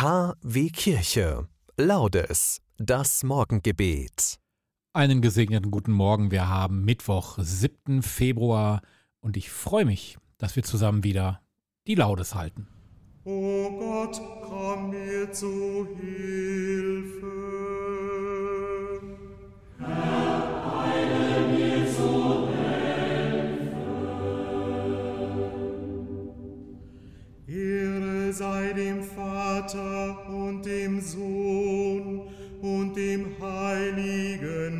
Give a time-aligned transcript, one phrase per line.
[0.00, 1.48] KW Kirche.
[1.76, 2.60] Laudes.
[2.76, 4.38] Das Morgengebet.
[4.92, 6.30] Einen gesegneten guten Morgen.
[6.30, 8.02] Wir haben Mittwoch, 7.
[8.02, 8.80] Februar
[9.18, 11.40] und ich freue mich, dass wir zusammen wieder
[11.88, 12.68] die Laudes halten.
[13.24, 16.97] O Gott, komm mir zu Hilfe.
[34.40, 34.77] Heiligen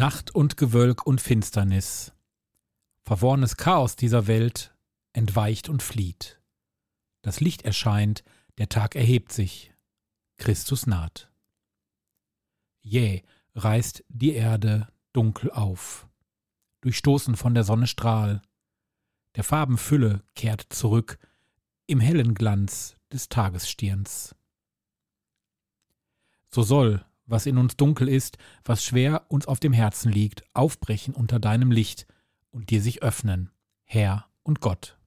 [0.00, 2.14] Nacht und Gewölk und Finsternis.
[3.02, 4.74] Verworrenes Chaos dieser Welt
[5.12, 6.40] entweicht und flieht.
[7.20, 8.24] Das Licht erscheint,
[8.56, 9.74] der Tag erhebt sich.
[10.38, 11.30] Christus naht.
[12.80, 16.08] Jäh reißt die Erde dunkel auf.
[16.80, 18.40] Durchstoßen von der Sonne Strahl.
[19.36, 21.18] Der Farben Fülle kehrt zurück
[21.86, 24.34] im hellen Glanz des Tagesstirns.
[26.48, 31.14] So soll, was in uns dunkel ist, was schwer uns auf dem Herzen liegt, aufbrechen
[31.14, 32.06] unter deinem Licht
[32.50, 33.50] und dir sich öffnen,
[33.84, 34.98] Herr und Gott.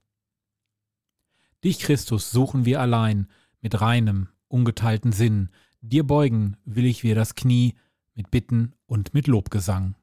[1.62, 3.28] Dich, Christus, suchen wir allein,
[3.60, 7.74] mit reinem, ungeteilten Sinn, dir beugen will ich wir das Knie,
[8.14, 9.94] mit Bitten und mit Lobgesang.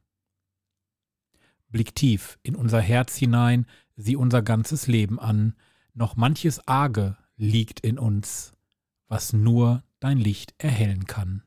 [1.69, 5.55] Blick tief in unser Herz hinein, sieh unser ganzes Leben an,
[5.93, 8.53] noch manches Arge liegt in uns,
[9.07, 11.43] was nur dein Licht erhellen kann.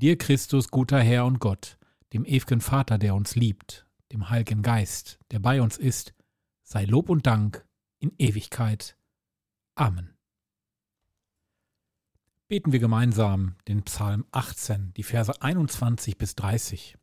[0.00, 1.76] Dir, Christus, guter Herr und Gott,
[2.12, 6.14] dem ew'gen Vater, der uns liebt, dem Heiligen Geist, der bei uns ist,
[6.62, 7.66] sei Lob und Dank
[7.98, 8.96] in Ewigkeit.
[9.74, 10.16] Amen.
[12.46, 16.96] Beten wir gemeinsam den Psalm 18, die Verse 21 bis 30.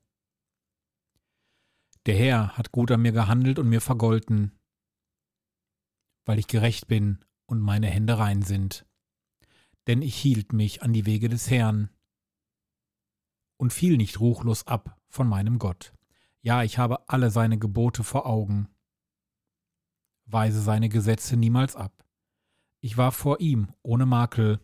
[2.06, 4.58] Der Herr hat gut an mir gehandelt und mir vergolten,
[6.24, 8.86] weil ich gerecht bin und meine Hände rein sind.
[9.86, 11.90] Denn ich hielt mich an die Wege des Herrn
[13.58, 15.94] und fiel nicht ruchlos ab von meinem Gott.
[16.42, 18.68] Ja, ich habe alle seine Gebote vor Augen,
[20.26, 22.06] weise seine Gesetze niemals ab.
[22.82, 24.60] Ich war vor ihm ohne Makel.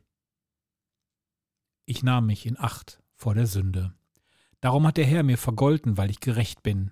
[1.85, 3.94] Ich nahm mich in Acht vor der Sünde.
[4.59, 6.91] Darum hat der Herr mir vergolten, weil ich gerecht bin.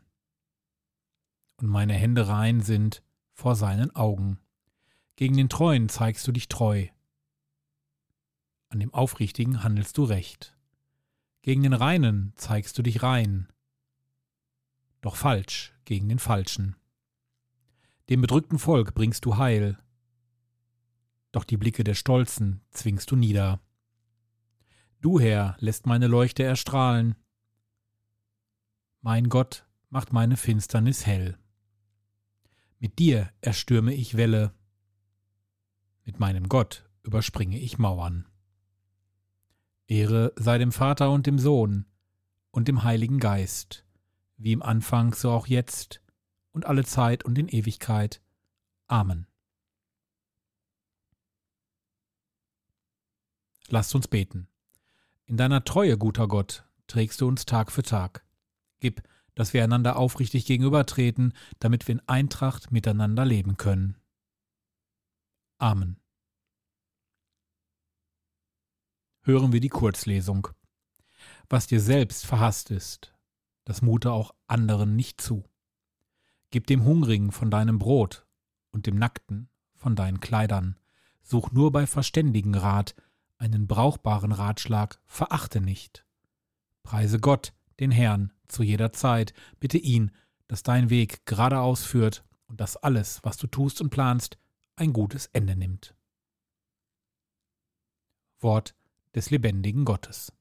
[1.57, 4.39] Und meine Hände rein sind vor seinen Augen.
[5.15, 6.87] Gegen den Treuen zeigst du dich treu.
[8.69, 10.57] An dem Aufrichtigen handelst du recht.
[11.41, 13.47] Gegen den Reinen zeigst du dich rein,
[15.01, 16.75] doch falsch gegen den Falschen.
[18.09, 19.77] Dem bedrückten Volk bringst du Heil,
[21.31, 23.61] doch die Blicke der Stolzen zwingst du nieder.
[24.99, 27.15] Du, Herr, lässt meine Leuchte erstrahlen.
[29.01, 31.37] Mein Gott macht meine Finsternis hell.
[32.79, 34.53] Mit dir erstürme ich Welle,
[36.03, 38.25] mit meinem Gott überspringe ich Mauern.
[39.89, 41.85] Ehre sei dem Vater und dem Sohn
[42.51, 43.85] und dem Heiligen Geist,
[44.37, 46.01] wie im Anfang so auch jetzt
[46.51, 48.21] und alle Zeit und in Ewigkeit.
[48.87, 49.25] Amen.
[53.67, 54.47] Lasst uns beten.
[55.25, 58.23] In deiner Treue, guter Gott, trägst du uns Tag für Tag.
[58.79, 63.97] Gib, dass wir einander aufrichtig gegenübertreten, damit wir in Eintracht miteinander leben können.
[65.57, 65.98] Amen.
[69.29, 70.47] Hören wir die Kurzlesung.
[71.49, 73.13] Was dir selbst verhasst ist,
[73.63, 75.43] das mute auch anderen nicht zu.
[76.49, 78.25] Gib dem Hungrigen von deinem Brot
[78.71, 80.79] und dem Nackten von deinen Kleidern.
[81.21, 82.95] Such nur bei verständigen Rat,
[83.37, 86.07] einen brauchbaren Ratschlag verachte nicht.
[86.81, 90.09] Preise Gott, den Herrn, zu jeder Zeit, bitte ihn,
[90.47, 94.39] dass dein Weg geradeaus führt und dass alles, was du tust und planst,
[94.75, 95.93] ein gutes Ende nimmt.
[98.39, 98.73] Wort
[99.15, 100.31] des lebendigen Gottes.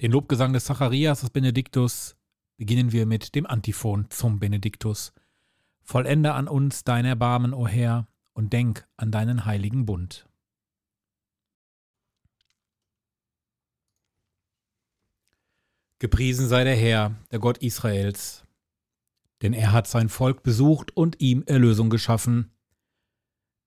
[0.00, 2.16] Den Lobgesang des Zacharias des Benediktus
[2.56, 5.12] beginnen wir mit dem Antiphon zum Benediktus.
[5.82, 10.26] Vollende an uns dein Erbarmen, o Herr, und denk an deinen heiligen Bund.
[15.98, 18.46] Gepriesen sei der Herr, der Gott Israels,
[19.42, 22.50] denn er hat sein Volk besucht und ihm Erlösung geschaffen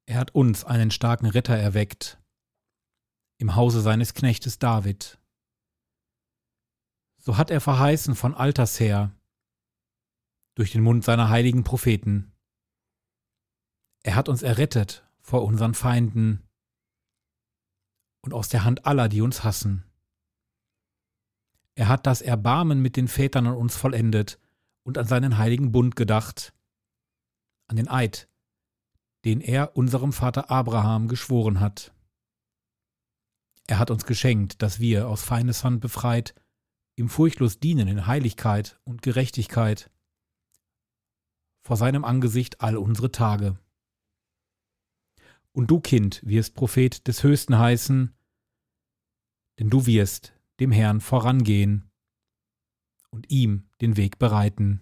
[0.06, 2.20] Er hat uns einen starken Ritter erweckt,
[3.38, 5.20] im Hause seines Knechtes David.
[7.18, 9.16] So hat er verheißen von alters her,
[10.56, 12.34] durch den Mund seiner heiligen Propheten.
[14.04, 16.44] Er hat uns errettet vor unseren Feinden
[18.22, 19.84] und aus der Hand aller, die uns hassen.
[21.76, 24.40] Er hat das Erbarmen mit den Vätern an uns vollendet
[24.84, 26.54] und an seinen heiligen Bund gedacht,
[27.68, 28.28] an den Eid,
[29.26, 31.94] den er unserem Vater Abraham geschworen hat.
[33.68, 36.36] Er hat uns geschenkt, dass wir aus Feindes Hand befreit,
[36.96, 39.90] ihm furchtlos dienen in Heiligkeit und Gerechtigkeit,
[41.66, 43.58] vor seinem Angesicht all unsere Tage.
[45.54, 48.14] Und du, Kind, wirst Prophet des Höchsten heißen,
[49.60, 51.90] denn du wirst dem Herrn vorangehen
[53.12, 54.82] und ihm den Weg bereiten.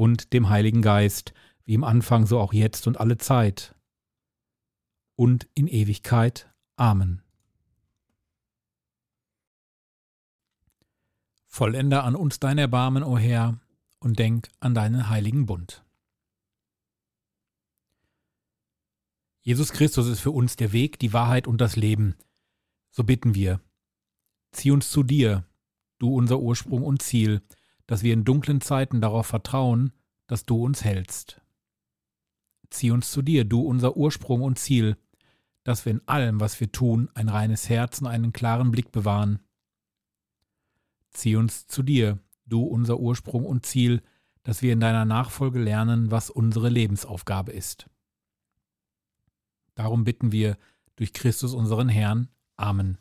[0.00, 1.34] und dem Heiligen Geist,
[1.66, 3.74] wie im Anfang so auch jetzt und alle Zeit
[5.14, 6.50] und in Ewigkeit.
[6.76, 7.20] Amen.
[11.44, 13.60] Vollende an uns dein Erbarmen, o Herr,
[13.98, 15.84] und denk an deinen heiligen Bund.
[19.42, 22.16] Jesus Christus ist für uns der Weg, die Wahrheit und das Leben.
[22.90, 23.60] So bitten wir.
[24.52, 25.44] Zieh uns zu dir,
[25.98, 27.42] du unser Ursprung und Ziel,
[27.90, 29.90] dass wir in dunklen Zeiten darauf vertrauen,
[30.28, 31.40] dass du uns hältst.
[32.70, 34.96] Zieh uns zu dir, du unser Ursprung und Ziel,
[35.64, 39.40] dass wir in allem, was wir tun, ein reines Herz und einen klaren Blick bewahren.
[41.10, 44.02] Zieh uns zu dir, du unser Ursprung und Ziel,
[44.44, 47.90] dass wir in deiner Nachfolge lernen, was unsere Lebensaufgabe ist.
[49.74, 50.58] Darum bitten wir
[50.94, 52.28] durch Christus unseren Herrn.
[52.54, 52.98] Amen.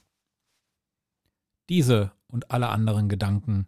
[1.69, 3.67] Diese und alle anderen Gedanken